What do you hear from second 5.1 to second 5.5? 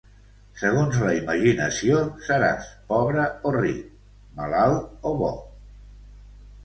o bo.